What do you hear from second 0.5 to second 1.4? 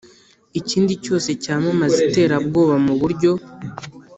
ikindi cyose